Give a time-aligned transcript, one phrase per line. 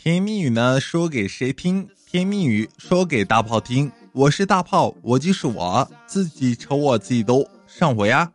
[0.00, 1.88] 甜言蜜语呢，说给谁听？
[2.06, 3.90] 甜言蜜语说给大炮听。
[4.12, 8.30] 我是大炮，我就是我自己，瞅我自己都上火呀。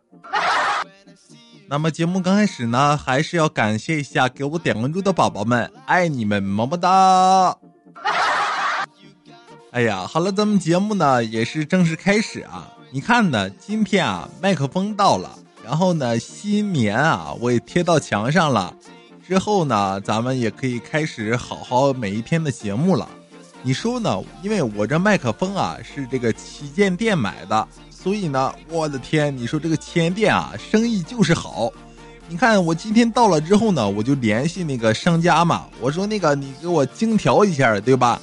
[1.66, 7.56] 那么节目刚开始呢，还是要感谢一下给我点关注的宝宝们，爱你们，么么哒。
[9.70, 12.70] 哎呀，好了，咱们节目呢也是正式开始啊。
[12.90, 18.76] 你看呢，今天啊麦克风到了，然后呢新棉啊我也贴到墙上了。
[19.26, 23.08] 之后呢，咱们也可以开始好好每一天的节目了。
[23.62, 24.22] 你说呢？
[24.42, 31.72] 因为我这麦克风啊是这个旗舰店买的，所以呢，我的天，你说这个旗舰店啊生意就是好。
[32.28, 38.20] 你看我今天到了之后呢，我就联系那个商家嘛，我说那个你给我精调一下，对吧？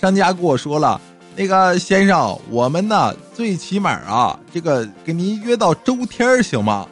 [0.00, 1.00] 商家跟我说了，
[1.36, 6.88] 那个先生，我们呢最起码啊，这个给您约到周天行吗？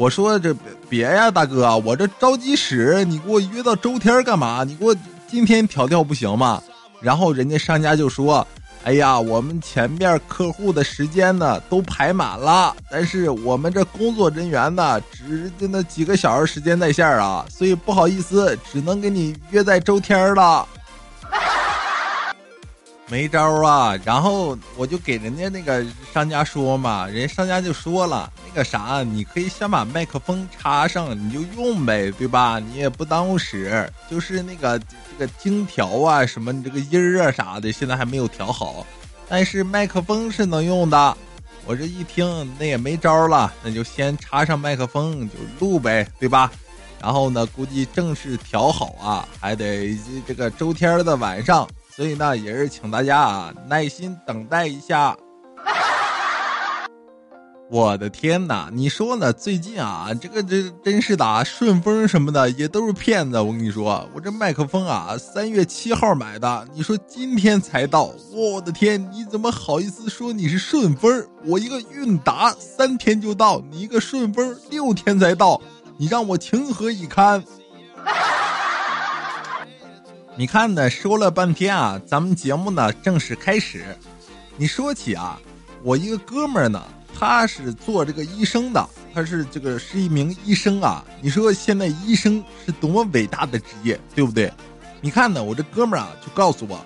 [0.00, 4.64] 我说这别别呀，大哥，我这着急使，你给我约到周天干嘛？
[4.64, 4.96] 你给我
[5.28, 6.62] 今天调调不行吗？
[7.02, 8.46] 然后人家商家就说
[8.82, 20.66] ：“哎呀，我们前面客户的时间呢都排满了，但是我们这工作人员呢只就那几个小时时间在线啊，所以不好意思，只能给你约在周天了。”
[23.10, 32.60] 没招啊，然后我就给人家那个商家说嘛，人家商家就说了，那个啥，你可以先把麦克风插上，你就用呗，对吧？
[32.60, 34.86] 你也不耽误使，就是那个这
[35.18, 38.86] 个精调啊，什么你这个音儿啊啥的，现在还没有调好，
[39.28, 41.16] 但是麦克风是能用的。
[41.66, 46.50] 我这一听，那也没招了，那就先插上麦克风就录呗，对吧？
[47.02, 51.68] 然后呢，估计正式调好啊，还得这个周天的晚上。
[52.00, 55.14] 所以呢，也是请大家啊耐心等待一下。
[57.70, 59.30] 我的天哪，你说呢？
[59.30, 63.38] 最近啊，这个这真是的，顺丰什么的也都是骗子。
[63.38, 71.28] 我跟你说，我这麦克风啊，三月七号买的，你说今天才到，我的天，你怎么好意思说你是顺丰？
[71.44, 75.60] 我一个韵达三天就到，你一个顺丰六天才到，
[75.98, 77.44] 你让我情何以堪？
[80.40, 83.84] 你看呢，说了半天啊，咱们节目呢正式开始。
[84.56, 85.38] 你说起啊，
[85.82, 86.82] 我一个哥们儿呢，
[87.14, 91.04] 他是做这个医生的，他是这个是一名医生啊。
[91.20, 94.50] 你说现在医生是多么伟大的职业，对不对？
[95.02, 96.82] 你看呢，我这哥们儿啊就告诉我，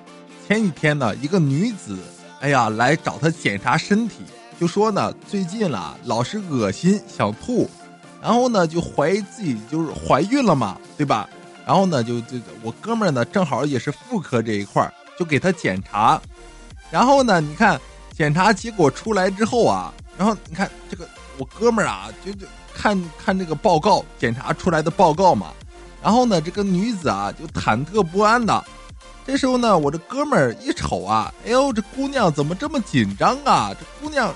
[0.49, 1.97] 前几天呢，一个女子，
[2.41, 4.25] 哎呀，来找他检查身体，
[4.59, 7.71] 就说呢，最近了老是恶心想吐，
[8.21, 11.31] 然后呢就怀疑自己就是怀孕了嘛，对吧？
[11.67, 16.21] 然后呢，就就我哥们儿呢，正好也是妇科这一块儿，就给他检查。
[16.91, 17.81] 然后呢，你看
[18.17, 21.09] 检查结果出来之后啊，然后你看这个
[21.39, 25.53] 我哥们儿啊，就就看 看这个报告，检查出来的报告嘛。
[26.03, 28.63] 然后呢，这个女子啊就忐忑不安的。
[29.27, 33.73] 这时候呢，我这哥们儿一瞅啊，哎呦，这姑娘怎么这么紧张啊？
[33.73, 34.35] 这姑娘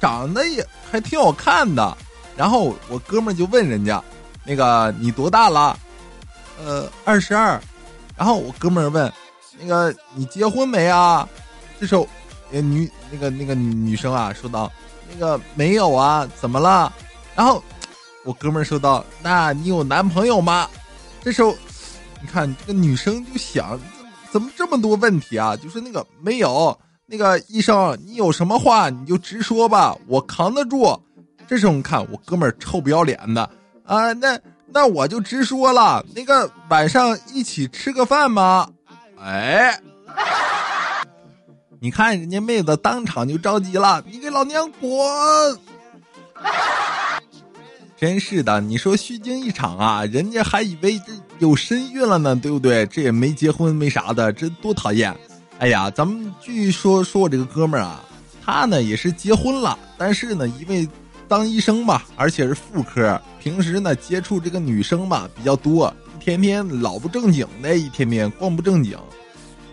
[0.00, 1.98] 长得也还挺好看的。
[2.36, 4.00] 然后我哥们儿就问人家，
[4.44, 5.76] 那个你多大了？
[6.64, 7.60] 呃，二十二，
[8.16, 9.12] 然后我哥们儿问，
[9.60, 11.28] 那个你结婚没啊？
[11.78, 12.06] 这时候，
[12.50, 14.70] 呃女那个那个女生啊说道，
[15.12, 16.92] 那个没有啊，怎么了？
[17.36, 17.62] 然后
[18.24, 20.68] 我哥们儿说道，那你有男朋友吗？
[21.22, 21.56] 这时候，
[22.20, 23.78] 你看这个女生就想，
[24.32, 25.54] 怎么这么多问题啊？
[25.56, 26.76] 就是那个没有，
[27.06, 31.00] 那个医生，你有什么话你就直说吧，我扛得住。
[31.46, 33.48] 这时候你看我哥们儿臭不要脸的
[33.84, 34.36] 啊，那。
[34.70, 38.68] 那我就直说了，那个晚上一起吃个饭吗？
[39.20, 39.80] 哎，
[41.80, 44.88] 你看人家妹子当场就着急了，你给老娘滚！
[47.96, 52.86] 真是的，你说虚惊一场啊，人家还以为这有身孕了呢，对不对？
[52.86, 55.16] 这也没结婚没啥的，这多讨厌！
[55.58, 58.04] 哎呀，咱们继续说说我这个哥们儿啊，
[58.44, 60.88] 他呢也是结婚了，但是呢因为。
[61.28, 68.98] 当医生嘛，而且是妇科，平时呢接触这个女生嘛比较多，一天天老不正经的，一天天光不正经。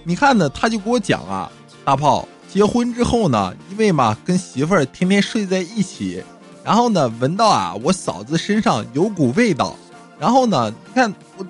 [0.04, 1.50] 你看呢，他就给我讲啊，
[1.86, 6.22] 大炮结婚之后呢，因为嘛跟媳妇儿天天睡在一起，
[6.64, 9.76] 然后呢闻到啊我嫂子身上有股味道，
[10.20, 11.46] 然后呢你看我，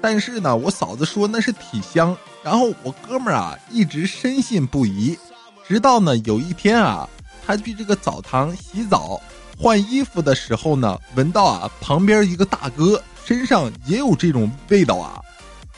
[0.00, 5.18] 但是呢我嫂子说那是体香，然后我哥们儿啊一直深信不疑，
[5.68, 7.08] 直到呢有一天啊
[7.46, 9.20] 他去这个澡堂洗澡。
[9.56, 15.22] 换衣服的时候呢，闻到啊，旁边一个大哥身上也有这种味道啊。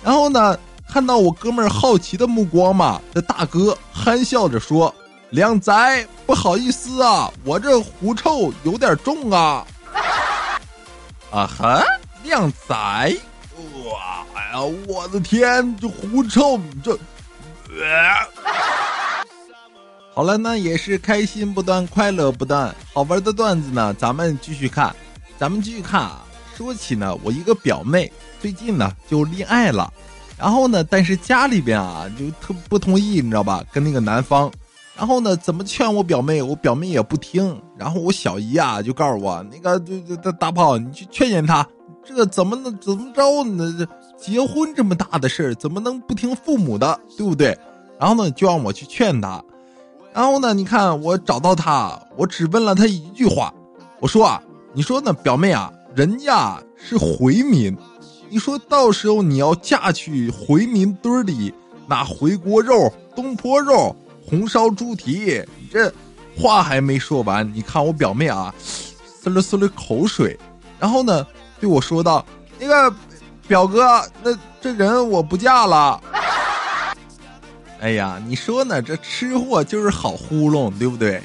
[0.03, 0.59] 然后呢，
[0.89, 4.95] 看到我哥们儿好奇的目光嘛，这大哥憨笑着说
[5.29, 9.67] ：“靓仔，不好意思啊，我这狐臭有点重啊。”
[11.31, 11.83] 啊哈，
[12.23, 12.75] 靓仔，
[13.85, 16.99] 哇，哎呀，我的天，这狐臭，这。
[20.17, 24.97] 好了，那也是开心不断，快乐不断，好玩的段子呢，咱们继续看，
[25.37, 26.25] 咱们继续看啊。
[26.57, 28.11] 说起呢，我一个表妹
[28.41, 29.93] 最近呢就恋爱了，
[30.39, 33.63] 然后呢，但是家里边啊就特不同意，你知道吧？
[33.71, 34.51] 跟那个男方，
[34.97, 41.69] 然后呢，怎么劝我表妹，我表妹也不听，然后我小姨啊就告诉我，那个这这大炮，你去劝劝他，
[42.03, 43.87] 这怎么能怎么着呢？
[44.19, 47.55] 结婚这么大的事儿，怎么能不听父母的，对不对？
[48.01, 49.45] 然后呢，就让我去劝他。
[50.17, 50.55] 然后呢？
[50.55, 53.53] 你看我找到他，我只问了他一句话，
[54.01, 54.43] 我说啊，
[54.73, 57.77] 你说呢，表妹啊，人家是回民，
[58.31, 61.53] 你说到时候你要嫁去回民堆里，
[61.87, 63.95] 那回锅肉、东坡肉、
[64.27, 65.93] 红烧猪蹄，这
[66.35, 68.55] 话还没说完，你看我表妹啊，
[69.23, 70.39] 呲了呲了口水，
[70.79, 71.27] 然后呢，
[71.61, 72.25] 对我说道
[72.59, 72.97] ：“那个
[73.47, 76.03] 表哥，那这人我不嫁了。”
[77.81, 78.81] 哎呀，你说呢？
[78.81, 81.23] 这吃货就是好糊弄，对不对？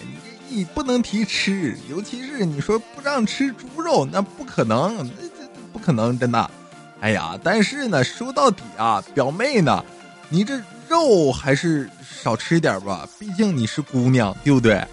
[0.50, 6.52] 你不能提吃，尤其是你说不让吃猪肉，那不可能，那这不可能，真的。
[7.00, 9.84] 哎呀，但是呢，说到底啊，表妹呢，
[10.28, 14.86] 你这肉还是少吃点吧，毕竟你是姑娘，对不对？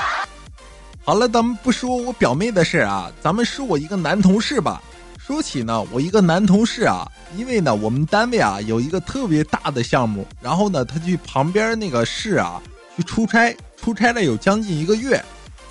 [1.04, 4.82] 好了，咱们不说我表妹的事啊，咱们说我一个男同事吧。
[5.28, 12.58] 说起呢，我一个男同事啊，因为呢，我们单位啊有一个特别大的项目，然后呢，他去旁边那个市啊
[12.96, 15.22] 去出差，出差了有将近一个月，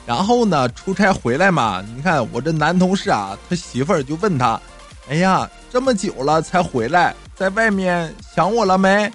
[0.06, 4.62] 然后呢，出差回来嘛，你看我这男同事啊，他媳妇儿就问他，
[5.10, 9.12] 哎呀，这么久了才回来，在外面想我了没？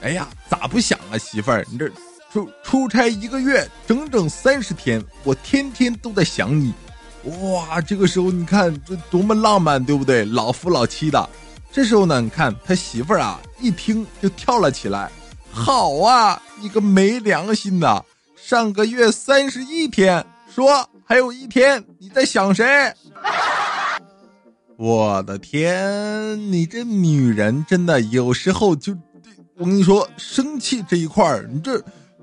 [0.00, 1.90] 哎呀，咋不想啊，媳妇儿，你这
[2.32, 6.72] 出出差一个月，整整三十天，我天天都在想你。
[7.24, 10.24] 哇，这个时候你看这多么浪漫，对不对？
[10.24, 11.28] 老夫老妻的，
[11.70, 15.08] 这时候呢，你看他媳妇儿啊，一听就跳了起来。
[15.52, 18.04] 好啊，你个没良心的！
[18.34, 22.92] 上个月三十一天，说还有一天你在想谁？
[24.76, 28.96] 我的天，你这女人真的有时候就，
[29.56, 31.78] 我跟你说，生气这一块儿，你这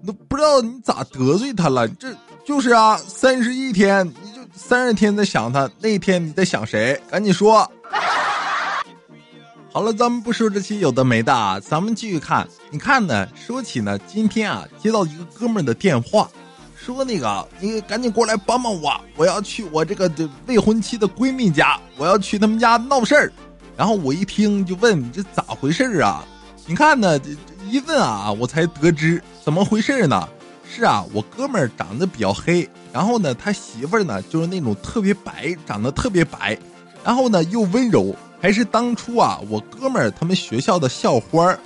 [0.05, 1.87] 都不知道你咋得罪她了。
[1.87, 2.13] 这
[2.45, 4.38] 就是啊，三十一天你就。
[4.53, 7.01] 三十天在想他，那天你在想谁？
[7.09, 7.69] 赶紧说。
[9.71, 12.47] 好了，咱们不说这些有的没的，啊，咱们继续看。
[12.71, 13.27] 你看呢？
[13.35, 16.29] 说起呢，今天啊，接到一个哥们儿的电话，
[16.75, 20.11] 说那个你赶紧过来帮帮我，我要去我这个
[20.47, 23.31] 未婚妻的闺蜜家，我要去他们家闹事儿。
[23.77, 26.25] 然后我一听就问你这咋回事啊？
[26.65, 27.29] 你看呢，这
[27.69, 30.27] 一问啊，我才得知怎么回事呢？
[30.67, 32.67] 是啊，我哥们儿长得比较黑。
[32.91, 36.57] 然后呢，他媳妇儿呢就是那种特别白，长得特别白，
[37.03, 41.59] 然后呢又温柔，还是当初啊我哥们儿他们学校的校花儿。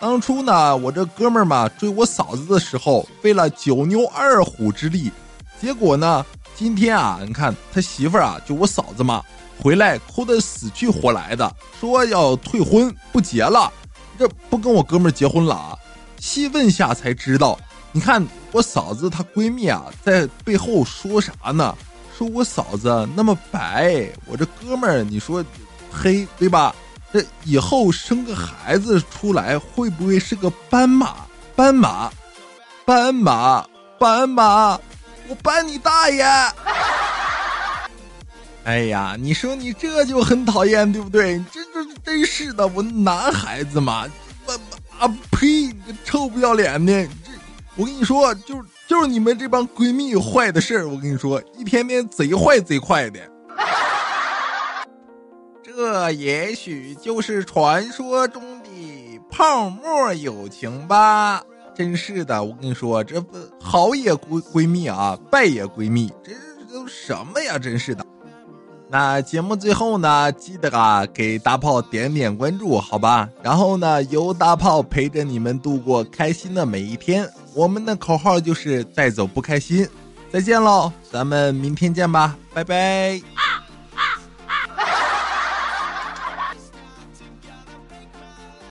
[0.00, 5.10] 当初呢，我这哥们儿嘛追我嫂子的时候，费了九牛二虎之力，
[5.60, 9.20] 结果呢，今天啊，你看他媳妇儿啊，就我嫂子嘛，
[9.60, 13.72] 回来哭得死去活来的，说要退婚不结了，
[14.16, 15.76] 这不跟我哥们儿结婚了啊？
[16.20, 17.58] 细问下才知道。
[17.90, 21.76] 你看我嫂子她闺蜜啊，在背后说啥呢？
[22.16, 25.44] 说我嫂子那么白，我这哥们儿你说
[25.90, 26.74] 黑对吧？
[27.12, 31.14] 这以后生个孩子出来会不会是个斑马？
[31.54, 32.12] 斑马，
[32.84, 33.66] 斑马，
[33.98, 34.78] 斑马，
[35.28, 36.24] 我斑你大爷！
[38.64, 41.42] 哎呀，你说你这就很讨厌对不对？
[41.52, 44.06] 这这真是的，我男孩子嘛，
[44.44, 44.52] 我
[44.98, 45.46] 啊呸！
[45.46, 47.08] 你个臭不要脸的！
[47.78, 50.88] 我跟你说，就是就是你们这帮闺蜜坏的事儿。
[50.88, 53.20] 我跟你说，一天天贼坏贼快的。
[55.62, 61.40] 这也许就是传说中的泡沫友情吧。
[61.72, 67.56] 真是的，我跟你说，这不好也闺闺蜜啊，败也闺蜜，这这都什么呀？
[67.56, 68.04] 真是的。
[68.90, 73.28] 那节目最后呢，记得啊，给大炮点点关注，好吧？
[73.42, 77.28] 然后呢，由大炮陪着你们度过开心的每一天。
[77.54, 79.86] 我们的口号就是带走不开心。
[80.30, 83.20] 再见喽，咱们明天见吧，拜拜。